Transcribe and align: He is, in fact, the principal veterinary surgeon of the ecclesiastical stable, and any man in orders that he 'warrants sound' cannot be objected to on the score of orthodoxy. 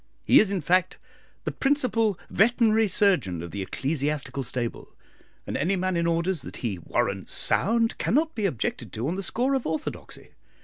He 0.23 0.39
is, 0.39 0.49
in 0.49 0.61
fact, 0.61 0.97
the 1.43 1.51
principal 1.51 2.17
veterinary 2.31 2.87
surgeon 2.87 3.43
of 3.43 3.51
the 3.51 3.61
ecclesiastical 3.61 4.41
stable, 4.41 4.95
and 5.45 5.55
any 5.55 5.75
man 5.75 5.95
in 5.95 6.07
orders 6.07 6.41
that 6.41 6.57
he 6.65 6.79
'warrants 6.79 7.35
sound' 7.35 7.99
cannot 7.99 8.33
be 8.33 8.47
objected 8.47 8.91
to 8.93 9.07
on 9.07 9.13
the 9.15 9.21
score 9.21 9.53
of 9.53 9.67
orthodoxy. 9.67 10.29